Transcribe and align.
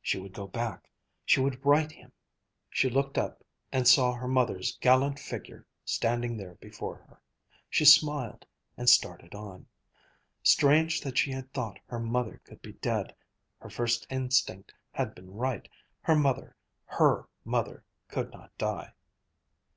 She 0.00 0.20
would 0.20 0.32
go 0.32 0.46
back. 0.46 0.88
She 1.24 1.40
would 1.40 1.66
write 1.66 1.90
him.... 1.90 2.12
She 2.70 2.88
looked 2.88 3.18
up 3.18 3.42
and 3.72 3.88
saw 3.88 4.12
her 4.12 4.28
mother's 4.28 4.78
gallant 4.80 5.18
figure 5.18 5.66
standing 5.84 6.36
there 6.36 6.54
before 6.60 6.98
her. 7.08 7.20
She 7.68 7.84
smiled, 7.84 8.46
and 8.76 8.88
started 8.88 9.34
on. 9.34 9.66
Strange 10.44 11.00
that 11.00 11.18
she 11.18 11.32
had 11.32 11.52
thought 11.52 11.80
her 11.88 11.98
mother 11.98 12.40
could 12.44 12.62
be 12.62 12.74
dead. 12.74 13.12
Her 13.58 13.70
first 13.70 14.06
instinct 14.08 14.72
had 14.92 15.16
been 15.16 15.34
right. 15.34 15.68
Her 16.02 16.14
mother, 16.14 16.54
her 16.84 17.28
mother 17.44 17.82
could 18.06 18.30
not 18.30 18.56
die. 18.58 18.92